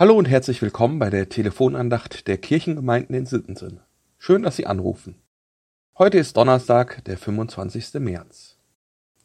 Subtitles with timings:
[0.00, 3.80] Hallo und herzlich willkommen bei der Telefonandacht der Kirchengemeinden in Sittensen.
[4.16, 5.16] Schön, dass Sie anrufen.
[5.98, 7.94] Heute ist Donnerstag, der 25.
[7.94, 8.58] März.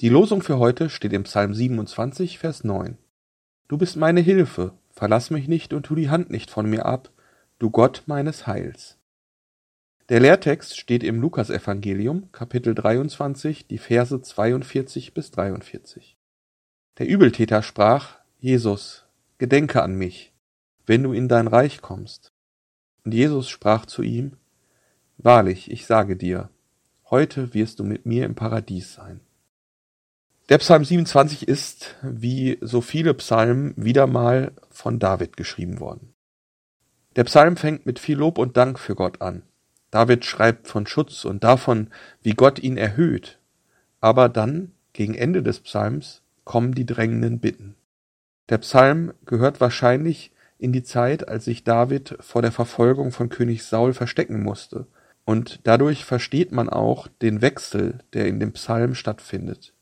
[0.00, 2.96] Die Losung für heute steht im Psalm 27, Vers 9.
[3.68, 7.10] Du bist meine Hilfe, verlass mich nicht und tu die Hand nicht von mir ab,
[7.58, 8.96] du Gott meines Heils.
[10.08, 16.16] Der Lehrtext steht im Lukasevangelium, Kapitel 23, die Verse 42 bis 43.
[16.96, 19.04] Der Übeltäter sprach, Jesus,
[19.36, 20.31] gedenke an mich
[20.92, 22.32] wenn du in dein Reich kommst.
[23.02, 24.32] Und Jesus sprach zu ihm,
[25.16, 26.50] Wahrlich, ich sage dir,
[27.08, 29.20] heute wirst du mit mir im Paradies sein.
[30.50, 36.12] Der Psalm 27 ist, wie so viele Psalmen, wieder mal von David geschrieben worden.
[37.16, 39.44] Der Psalm fängt mit viel Lob und Dank für Gott an.
[39.90, 41.88] David schreibt von Schutz und davon,
[42.20, 43.38] wie Gott ihn erhöht.
[44.02, 47.76] Aber dann, gegen Ende des Psalms, kommen die drängenden Bitten.
[48.50, 53.64] Der Psalm gehört wahrscheinlich in die Zeit, als sich David vor der Verfolgung von König
[53.64, 54.86] Saul verstecken musste,
[55.24, 59.72] und dadurch versteht man auch den Wechsel, der in dem Psalm stattfindet.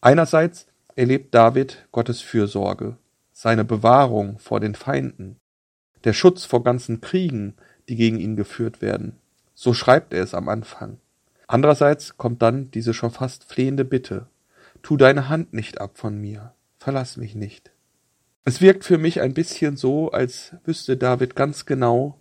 [0.00, 2.96] Einerseits erlebt David Gottes Fürsorge,
[3.32, 5.36] seine Bewahrung vor den Feinden,
[6.04, 7.54] der Schutz vor ganzen Kriegen,
[7.88, 9.16] die gegen ihn geführt werden.
[9.54, 10.98] So schreibt er es am Anfang.
[11.48, 14.26] Andererseits kommt dann diese schon fast flehende Bitte.
[14.82, 17.72] Tu deine Hand nicht ab von mir, verlass mich nicht.
[18.44, 22.18] Es wirkt für mich ein bisschen so, als wüsste David ganz genau,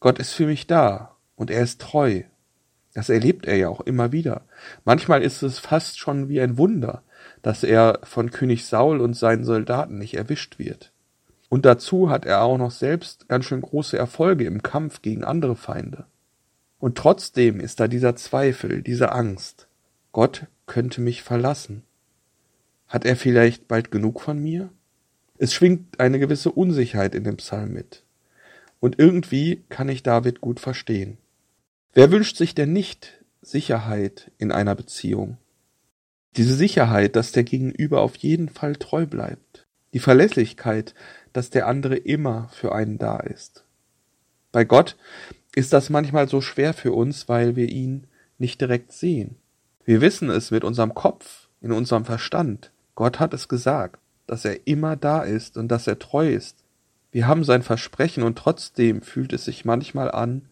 [0.00, 2.22] Gott ist für mich da und er ist treu.
[2.94, 4.42] Das erlebt er ja auch immer wieder.
[4.84, 7.02] Manchmal ist es fast schon wie ein Wunder,
[7.42, 10.92] dass er von König Saul und seinen Soldaten nicht erwischt wird.
[11.48, 15.56] Und dazu hat er auch noch selbst ganz schön große Erfolge im Kampf gegen andere
[15.56, 16.06] Feinde.
[16.78, 19.68] Und trotzdem ist da dieser Zweifel, diese Angst.
[20.12, 21.84] Gott könnte mich verlassen.
[22.86, 24.70] Hat er vielleicht bald genug von mir?
[25.38, 28.02] Es schwingt eine gewisse Unsicherheit in dem Psalm mit.
[28.80, 31.16] Und irgendwie kann ich David gut verstehen.
[31.94, 35.38] Wer wünscht sich denn nicht Sicherheit in einer Beziehung?
[36.36, 39.66] Diese Sicherheit, dass der Gegenüber auf jeden Fall treu bleibt.
[39.94, 40.94] Die Verlässlichkeit,
[41.32, 43.64] dass der andere immer für einen da ist.
[44.50, 44.96] Bei Gott
[45.54, 48.06] ist das manchmal so schwer für uns, weil wir ihn
[48.38, 49.36] nicht direkt sehen.
[49.84, 52.70] Wir wissen es mit unserem Kopf, in unserem Verstand.
[52.94, 56.62] Gott hat es gesagt dass er immer da ist und dass er treu ist.
[57.10, 60.42] Wir haben sein Versprechen und trotzdem fühlt es sich manchmal an,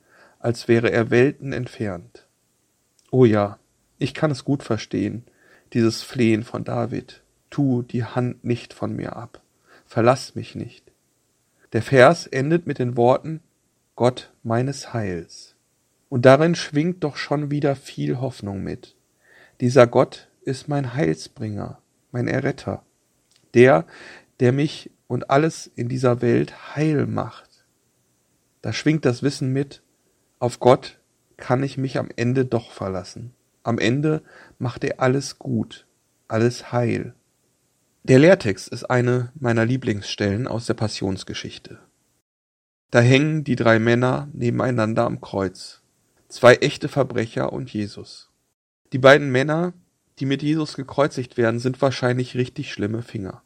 [0.41, 2.26] als wäre er Welten entfernt.
[3.10, 3.59] Oh ja,
[3.98, 5.25] ich kann es gut verstehen,
[5.75, 7.22] dieses Flehen von David.
[7.50, 9.42] Tu die Hand nicht von mir ab.
[9.84, 10.91] Verlass mich nicht.
[11.75, 13.41] Der Vers endet mit den Worten
[13.94, 15.54] Gott meines Heils.
[16.08, 18.97] Und darin schwingt doch schon wieder viel Hoffnung mit.
[19.60, 21.78] Dieser Gott ist mein Heilsbringer,
[22.10, 22.86] mein Erretter
[23.56, 23.87] der,
[24.39, 27.65] der mich und alles in dieser Welt heil macht.
[28.62, 29.83] Da schwingt das Wissen mit,
[30.39, 30.99] auf Gott
[31.37, 33.34] kann ich mich am Ende doch verlassen.
[33.62, 34.22] Am Ende
[34.59, 35.87] macht er alles gut,
[36.28, 37.15] alles heil.
[38.05, 41.78] Der Lehrtext ist eine meiner Lieblingsstellen aus der Passionsgeschichte.
[42.91, 45.83] Da hängen die drei Männer nebeneinander am Kreuz,
[46.28, 48.31] zwei echte Verbrecher und Jesus.
[48.93, 49.73] Die beiden Männer,
[50.19, 53.43] die mit Jesus gekreuzigt werden, sind wahrscheinlich richtig schlimme Finger.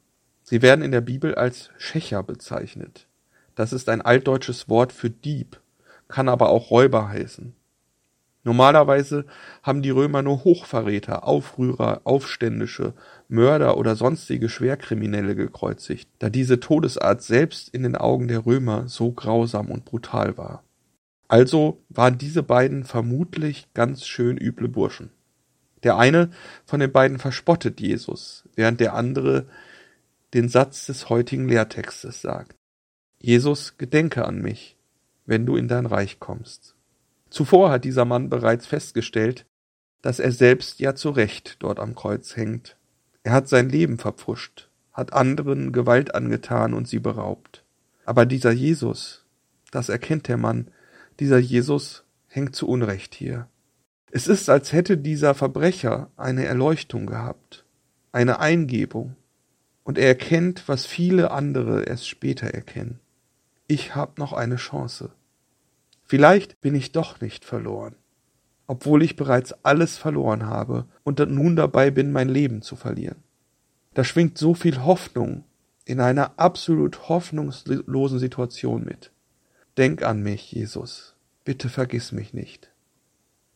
[0.51, 3.07] Sie werden in der Bibel als Schächer bezeichnet.
[3.55, 5.61] Das ist ein altdeutsches Wort für Dieb,
[6.09, 7.55] kann aber auch Räuber heißen.
[8.43, 9.27] Normalerweise
[9.63, 12.95] haben die Römer nur Hochverräter, Aufrührer, Aufständische,
[13.29, 19.13] Mörder oder sonstige Schwerkriminelle gekreuzigt, da diese Todesart selbst in den Augen der Römer so
[19.13, 20.65] grausam und brutal war.
[21.29, 25.11] Also waren diese beiden vermutlich ganz schön üble Burschen.
[25.85, 26.31] Der eine
[26.67, 29.47] von den beiden verspottet Jesus, während der andere
[30.35, 32.57] den Satz des heutigen Lehrtextes sagt.
[33.19, 34.77] Jesus, gedenke an mich,
[35.27, 36.75] wenn du in dein Reich kommst.
[37.29, 39.47] Zuvor hat dieser Mann bereits festgestellt,
[40.03, 42.77] dass er selbst ja zu Recht dort am Kreuz hängt.
[43.23, 47.65] Er hat sein Leben verpfuscht, hat anderen Gewalt angetan und sie beraubt.
[48.05, 49.27] Aber dieser Jesus,
[49.71, 50.69] das erkennt der Mann,
[51.21, 53.49] dieser Jesus hängt zu Unrecht hier.
[54.11, 57.65] Es ist, als hätte dieser Verbrecher eine Erleuchtung gehabt,
[58.11, 59.15] eine Eingebung,
[59.91, 63.01] und er erkennt, was viele andere erst später erkennen.
[63.67, 65.11] Ich habe noch eine Chance.
[66.05, 67.97] Vielleicht bin ich doch nicht verloren,
[68.69, 73.17] obwohl ich bereits alles verloren habe und nun dabei bin, mein Leben zu verlieren.
[73.93, 75.43] Da schwingt so viel Hoffnung
[75.85, 79.11] in einer absolut hoffnungslosen Situation mit.
[79.77, 81.17] Denk an mich, Jesus.
[81.43, 82.71] Bitte vergiss mich nicht.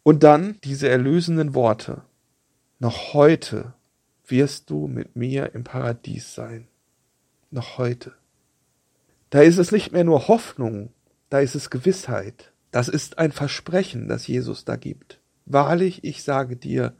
[0.03, 2.03] Und dann diese erlösenden Worte.
[2.81, 3.73] Noch heute
[4.27, 6.69] wirst du mit mir im Paradies sein.
[7.51, 8.13] Noch heute.
[9.31, 10.91] Da ist es nicht mehr nur Hoffnung,
[11.31, 12.53] da ist es Gewissheit.
[12.71, 15.21] Das ist ein Versprechen, das Jesus da gibt.
[15.47, 16.95] Wahrlich, ich sage dir,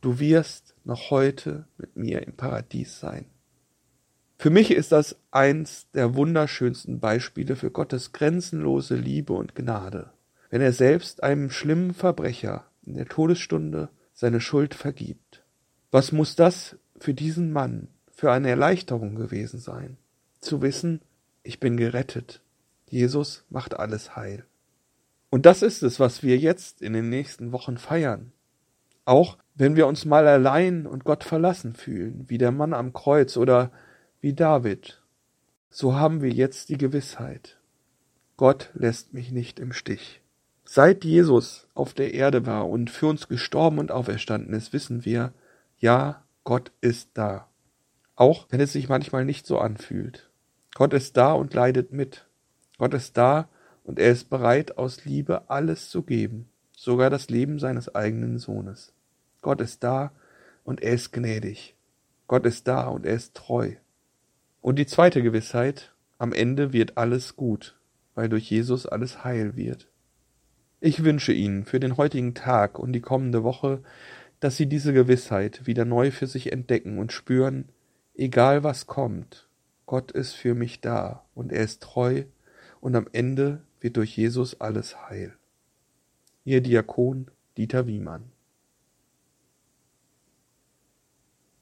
[0.00, 3.26] du wirst noch heute mit mir im Paradies sein.
[4.38, 10.10] Für mich ist das eins der wunderschönsten Beispiele für Gottes grenzenlose Liebe und Gnade,
[10.50, 15.41] wenn er selbst einem schlimmen Verbrecher in der Todesstunde seine Schuld vergibt.
[15.92, 19.98] Was muss das für diesen Mann für eine Erleichterung gewesen sein,
[20.40, 21.02] zu wissen,
[21.42, 22.40] ich bin gerettet,
[22.88, 24.46] Jesus macht alles heil.
[25.28, 28.32] Und das ist es, was wir jetzt in den nächsten Wochen feiern.
[29.04, 33.36] Auch wenn wir uns mal allein und Gott verlassen fühlen, wie der Mann am Kreuz
[33.36, 33.70] oder
[34.22, 35.02] wie David,
[35.68, 37.58] so haben wir jetzt die Gewissheit,
[38.38, 40.22] Gott lässt mich nicht im Stich.
[40.64, 45.34] Seit Jesus auf der Erde war und für uns gestorben und auferstanden ist, wissen wir,
[45.82, 47.48] ja, Gott ist da.
[48.14, 50.30] Auch wenn es sich manchmal nicht so anfühlt.
[50.74, 52.28] Gott ist da und leidet mit.
[52.78, 53.48] Gott ist da
[53.82, 58.92] und er ist bereit, aus Liebe alles zu geben, sogar das Leben seines eigenen Sohnes.
[59.40, 60.12] Gott ist da
[60.62, 61.74] und er ist gnädig.
[62.28, 63.72] Gott ist da und er ist treu.
[64.60, 67.76] Und die zweite Gewissheit, am Ende wird alles gut,
[68.14, 69.88] weil durch Jesus alles heil wird.
[70.80, 73.82] Ich wünsche Ihnen für den heutigen Tag und die kommende Woche,
[74.42, 77.68] dass Sie diese Gewissheit wieder neu für sich entdecken und spüren,
[78.16, 79.48] egal was kommt,
[79.86, 82.24] Gott ist für mich da und er ist treu
[82.80, 85.36] und am Ende wird durch Jesus alles heil.
[86.44, 88.31] Ihr Diakon Dieter Wiemann